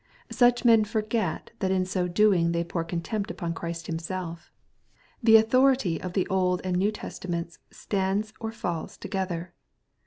Such 0.31 0.65
men 0.65 0.83
forget, 0.83 1.51
that 1.59 1.69
in 1.69 1.85
so 1.85 2.07
doing 2.07 2.53
they 2.53 2.63
pour 2.63 2.83
con 2.83 3.01
tempt 3.01 3.29
upon 3.29 3.53
Christ 3.53 3.85
Himself. 3.85 4.51
The 5.21 5.37
authority 5.37 6.01
of 6.01 6.13
the 6.13 6.27
Old 6.27 6.59
and 6.63 6.75
New 6.75 6.91
Testament 6.91 7.59
stands 7.69 8.33
or 8.39 8.51
falls 8.51 8.97
together. 8.97 9.53